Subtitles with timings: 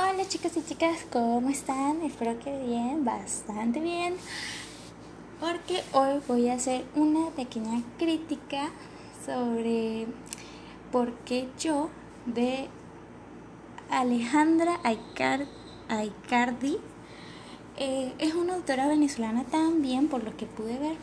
[0.00, 2.02] Hola chicos y chicas, ¿cómo están?
[2.02, 4.14] Espero que bien, bastante bien.
[5.40, 8.70] Porque hoy voy a hacer una pequeña crítica
[9.26, 10.06] sobre
[10.92, 11.90] por qué yo
[12.26, 12.68] de
[13.90, 14.78] Alejandra
[15.88, 16.78] Aicardi.
[17.76, 20.96] Eh, es una autora venezolana también, por lo que pude ver.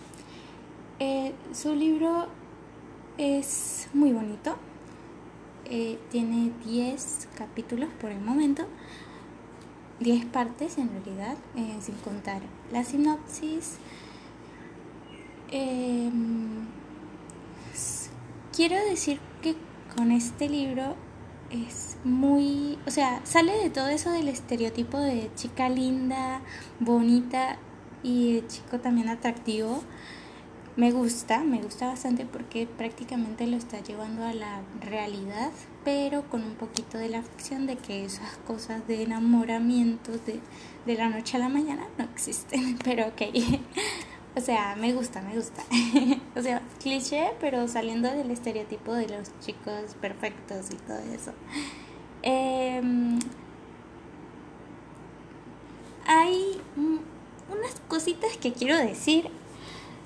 [1.00, 2.27] Eh, su libro
[3.18, 4.55] es muy bonito
[5.66, 8.66] eh, tiene 10 capítulos por el momento,
[9.99, 13.77] 10 partes en realidad, eh, sin contar la sinopsis.
[15.52, 16.66] Em,
[18.55, 19.55] quiero decir que
[19.95, 20.95] con este libro
[21.49, 26.41] es muy, o sea, sale de todo eso del estereotipo de chica linda,
[26.79, 27.57] bonita
[28.04, 29.82] y de chico también atractivo
[30.77, 35.51] me gusta, me gusta bastante porque prácticamente lo está llevando a la realidad,
[35.85, 40.41] pero con un poquito de la ficción de que esas cosas de enamoramiento de,
[40.85, 43.21] de la noche a la mañana no existen, pero ok.
[44.35, 45.63] o sea, me gusta, me gusta.
[46.35, 51.32] o sea, cliché, pero saliendo del estereotipo de los chicos perfectos y todo eso.
[52.21, 53.20] Em,
[56.05, 56.62] hay
[57.48, 59.29] unas cositas que quiero decir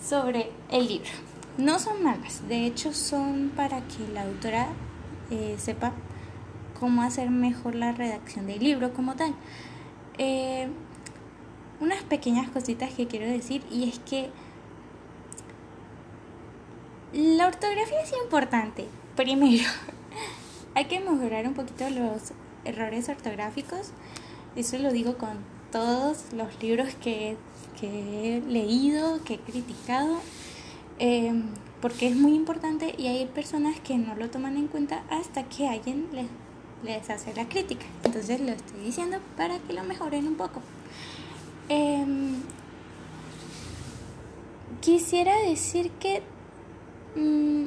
[0.02, 1.10] sobre el libro.
[1.58, 4.68] No son malas, de hecho son para que la autora
[5.30, 5.92] eh, sepa
[6.80, 9.34] cómo hacer mejor la redacción del libro como tal.
[10.18, 10.70] Eh,
[11.80, 14.30] unas pequeñas cositas que quiero decir y es que
[17.14, 18.86] la ortografía es importante.
[19.16, 19.64] Primero,
[20.76, 22.34] hay que mejorar un poquito los
[22.66, 23.92] errores ortográficos.
[24.56, 27.38] Eso lo digo con todos los libros que,
[27.82, 30.20] he leído, que he criticado,
[31.00, 31.44] em,
[31.82, 35.68] porque es muy importante y hay personas que no lo toman en cuenta hasta que
[35.68, 36.28] alguien les,
[36.84, 37.86] les hace la crítica.
[38.04, 40.62] Entonces lo estoy diciendo para que lo mejoren un poco.
[41.70, 42.42] Em,
[44.82, 46.22] quisiera decir que
[47.16, 47.66] mm,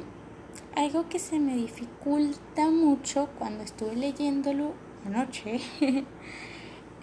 [0.75, 4.73] algo que se me dificulta mucho cuando estuve leyéndolo
[5.05, 5.61] anoche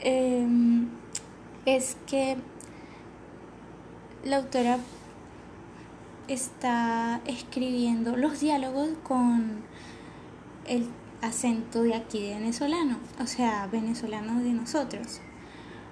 [0.03, 0.89] Em,
[1.67, 2.37] es que
[4.25, 4.79] la autora
[6.29, 9.63] está escribiendo los diálogos con
[10.67, 10.89] el
[11.21, 15.21] acento de aquí de venezolano, o sea, venezolano de nosotros.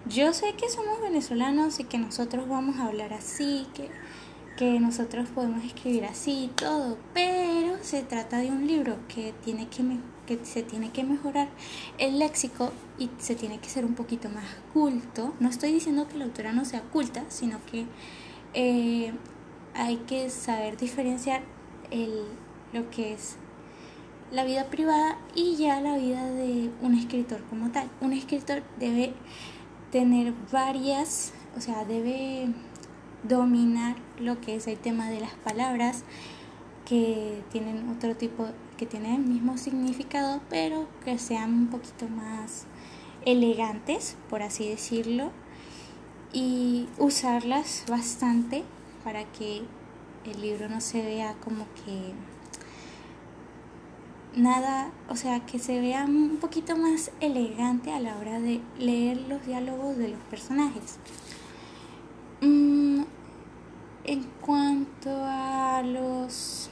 [0.06, 3.90] Yo sé que somos venezolanos y que nosotros vamos a hablar así, que,
[4.58, 9.68] que nosotros podemos escribir así y todo, pero se trata de un libro que tiene
[9.68, 9.84] que
[10.26, 11.48] que se tiene que mejorar
[11.96, 15.32] el léxico y se tiene que ser un poquito más culto.
[15.38, 17.86] No estoy diciendo que la autora no sea culta, sino que
[18.52, 19.14] eh,
[19.74, 21.40] hay que saber diferenciar
[21.92, 22.24] el,
[22.72, 23.36] lo que es
[24.32, 27.88] la vida privada y ya la vida de un escritor como tal.
[28.00, 29.14] Un escritor debe
[29.92, 32.48] tener varias, o sea, debe
[33.22, 36.04] dominar lo que es el tema de las palabras
[36.84, 42.64] que tienen otro tipo que tienen el mismo significado, pero que sean un poquito más
[43.26, 45.32] elegantes, por así decirlo,
[46.32, 48.64] y usarlas bastante
[49.04, 49.62] para que
[50.24, 52.14] el libro no se vea como que
[54.40, 59.18] nada, o sea, que se vea un poquito más elegante a la hora de leer
[59.28, 60.98] los diálogos de los personajes.
[62.40, 62.87] Mm,
[64.08, 66.70] en cuanto a los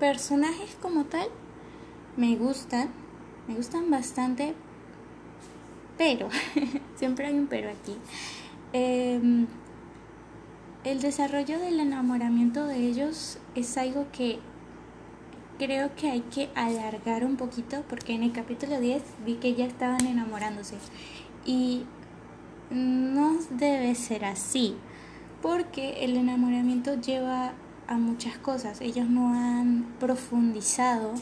[0.00, 1.28] personajes como tal
[2.16, 2.88] me gustan,
[3.46, 4.54] me gustan bastante,
[5.98, 6.30] pero,
[6.96, 7.94] siempre hay un pero aquí.
[8.72, 9.46] Em,
[10.84, 14.38] el desarrollo del enamoramiento de ellos es algo que
[15.58, 19.66] creo que hay que alargar un poquito porque en el capítulo 10 vi que ya
[19.66, 20.76] estaban enamorándose
[21.44, 21.84] y
[22.70, 24.74] no debe ser así
[25.42, 27.52] porque el enamoramiento lleva
[27.88, 28.80] a muchas cosas.
[28.80, 31.12] Ellos no han profundizado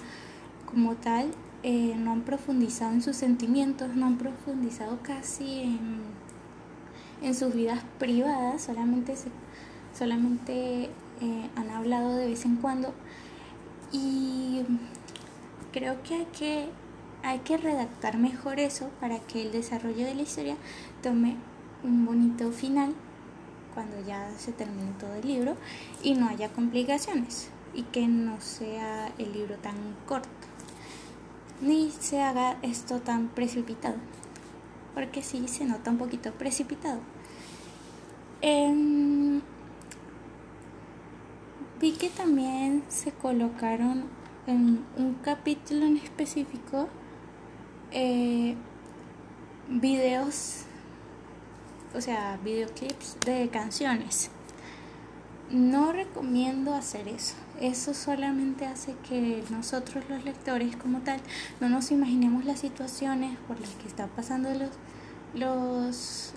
[0.67, 1.31] como tal,
[1.63, 6.03] eh, no han profundizado en sus sentimientos, no han profundizado casi en,
[7.23, 9.15] en sus vidas privadas, solamente,
[9.99, 10.91] solamente
[11.21, 12.95] eh, han hablado de vez en cuando.
[13.91, 14.63] Y
[15.73, 16.69] creo que hay que
[17.23, 20.57] hay que redactar mejor eso para que el desarrollo de la historia
[21.03, 21.37] tome
[21.83, 22.95] un bonito final
[23.81, 25.57] cuando ya se termine todo el libro
[26.03, 29.75] y no haya complicaciones y que no sea el libro tan
[30.07, 30.29] corto
[31.63, 33.97] ni se haga esto tan precipitado
[34.95, 37.01] porque sí se nota un poquito precipitado.
[38.43, 39.41] Em,
[41.81, 44.05] vi que también se colocaron
[44.47, 46.89] en un capítulo en específico
[47.93, 48.57] eh,
[49.69, 50.67] videos,
[51.95, 54.31] o sea, videoclips de canciones.
[55.51, 57.35] No recomiendo hacer eso.
[57.61, 61.21] Eso solamente hace que nosotros los lectores como tal
[61.61, 64.71] no nos imaginemos las situaciones por las que están pasando los
[65.35, 66.33] los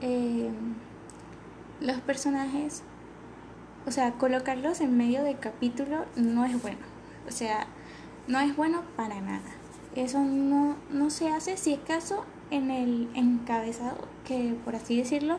[0.00, 0.50] eh,
[1.80, 2.82] los personajes.
[3.86, 6.78] O sea, colocarlos en medio del capítulo no es bueno.
[7.28, 7.66] O sea,
[8.26, 9.50] no es bueno para nada.
[9.94, 15.38] Eso no, no se hace si es caso en el encabezado, que por así decirlo,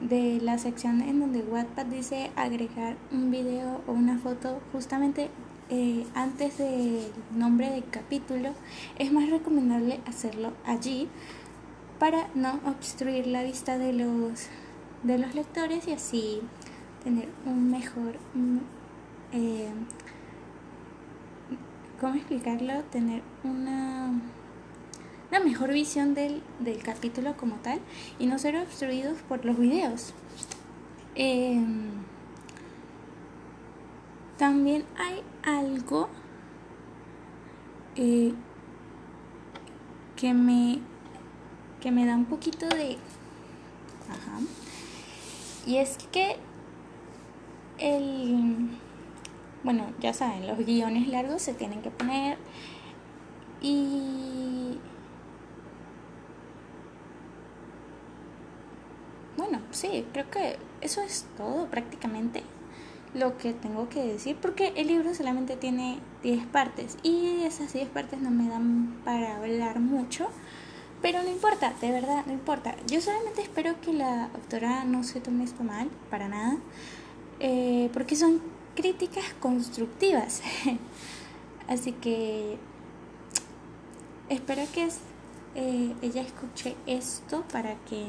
[0.00, 5.30] de la sección en donde Wattpad dice agregar un video o una foto justamente
[5.68, 8.50] eh, antes del nombre del capítulo,
[8.98, 11.08] es más recomendable hacerlo allí
[11.98, 14.46] para no obstruir la vista de los,
[15.02, 16.40] de los lectores y así
[17.02, 18.18] tener un mejor...
[19.32, 19.70] Eh,
[22.00, 22.82] ¿Cómo explicarlo?
[22.92, 24.12] Tener una
[25.30, 26.42] una mejor visión del,
[26.84, 27.80] capítulo como tal
[28.18, 30.14] y no ser obstruidos por los videos.
[31.14, 31.90] Em,
[34.36, 36.08] también hay algo
[37.96, 38.34] eh,
[40.16, 40.80] que me
[41.80, 42.98] que me da un poquito de
[44.10, 44.40] ajá,
[45.66, 46.36] y es que
[47.78, 48.68] el
[49.62, 52.38] bueno ya saben los guiones largos se tienen que poner
[53.60, 54.78] y
[59.36, 62.42] bueno, sí, creo que eso es todo prácticamente
[63.14, 67.88] lo que tengo que decir porque el libro solamente tiene 10 partes y esas 10
[67.88, 70.28] partes no me dan para hablar mucho.
[71.02, 72.74] Pero no importa, de verdad, no importa.
[72.86, 76.56] Yo solamente espero que la autora no se tome esto mal, para nada,
[77.38, 78.40] eh, porque son
[78.74, 80.42] críticas constructivas.
[81.68, 82.58] Así que
[84.30, 84.88] espero que
[85.54, 88.06] eh, ella escuche esto para que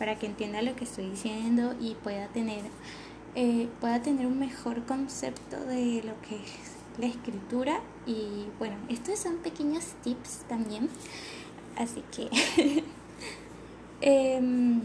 [0.00, 2.62] para que entienda lo que estoy diciendo y pueda tener,
[3.34, 7.82] eh, pueda tener un mejor concepto de lo que es la escritura.
[8.06, 10.88] Y bueno, estos son pequeños tips también.
[11.76, 12.82] Así que...
[14.02, 14.80] Em,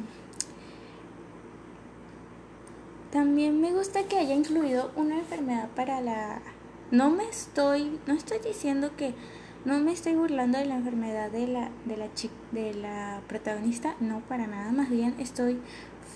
[3.09, 6.41] también me gusta que haya incluido una enfermedad para la...
[6.91, 9.13] No me estoy, no estoy diciendo que
[9.65, 12.07] no me estoy burlando de la enfermedad de la, de la,
[12.51, 15.59] de la protagonista, no para nada, más bien estoy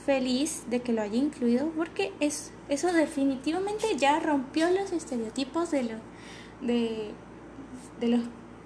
[0.06, 5.84] feliz de que lo haya incluido porque es, eso definitivamente ya rompió los estereotipos de,
[5.84, 5.96] lo,
[6.62, 7.12] de,
[8.00, 8.22] de los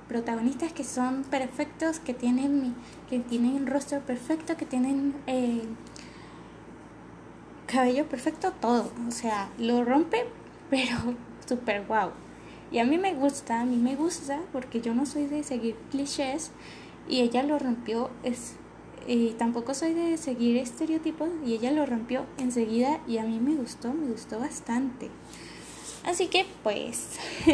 [0.08, 2.76] protagonistas que son perfectos, que tienen,
[3.10, 5.64] que tienen un rostro perfecto, que tienen eh,
[7.66, 8.92] cabello perfecto, todo.
[9.08, 10.26] O sea, lo rompe,
[10.70, 11.16] pero
[11.48, 12.12] súper guau.
[12.74, 15.76] Y a mí me gusta, a mí me gusta porque yo no soy de seguir
[15.92, 16.52] clichés
[17.08, 18.10] y ella lo rompió.
[18.24, 18.56] Es,
[19.08, 23.54] y tampoco soy de seguir estereotipos y ella lo rompió enseguida y a mí me
[23.54, 25.12] gustó, me gustó bastante.
[26.04, 27.20] Así que pues,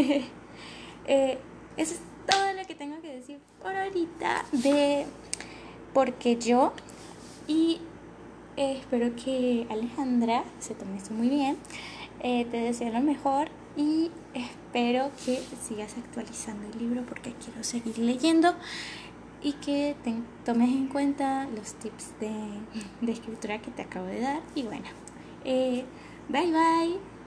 [1.05, 1.37] eh,
[1.75, 5.05] eso es todo lo que tengo que decir por ahorita de
[5.93, 6.71] porque yo
[7.45, 7.81] y
[8.55, 11.57] eh, espero que Alejandra se tome esto muy bien.
[12.21, 17.97] Eh, te deseo lo mejor y espero que sigas actualizando el libro porque quiero seguir
[17.97, 18.53] leyendo
[19.41, 19.95] y que
[20.45, 24.41] tomes en cuenta los tips de, escritura que te acabo de dar.
[24.55, 24.85] Y bueno,
[25.45, 25.85] eh,
[26.29, 27.18] bye bye.